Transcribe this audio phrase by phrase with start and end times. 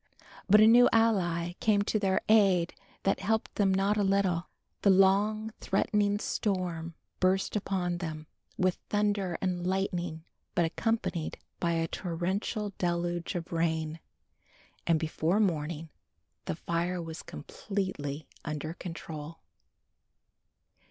[0.49, 4.47] But a new ally came to their aid that helped them not a little.
[4.81, 8.25] The long threatened storm burst upon them
[8.57, 10.23] with thunder and lightning,
[10.55, 13.99] but accompanied by a torrential deluge of rain;
[14.87, 15.89] and before morning
[16.45, 19.37] the fire was completely under control.